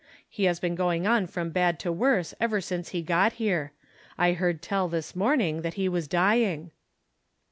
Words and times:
He 0.27 0.45
has 0.45 0.59
been 0.59 0.73
going 0.73 1.05
on 1.05 1.27
from 1.27 1.51
bad 1.51 1.77
to 1.81 1.91
worse 1.91 2.33
ever 2.39 2.59
since 2.59 2.89
he 2.89 3.03
got 3.03 3.33
here. 3.33 3.71
I 4.17 4.33
heard 4.33 4.63
tell, 4.63 4.87
this 4.87 5.15
morning, 5.15 5.61
that 5.61 5.75
he 5.75 5.87
was 5.87 6.07
dying." 6.07 6.71